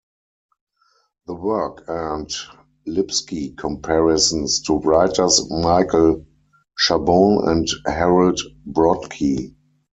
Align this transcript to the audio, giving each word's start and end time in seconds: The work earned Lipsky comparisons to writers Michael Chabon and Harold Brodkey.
The 1.27 1.35
work 1.35 1.83
earned 1.87 2.31
Lipsky 2.87 3.51
comparisons 3.51 4.59
to 4.61 4.79
writers 4.79 5.47
Michael 5.51 6.25
Chabon 6.75 7.47
and 7.47 7.67
Harold 7.85 8.39
Brodkey. 8.65 9.53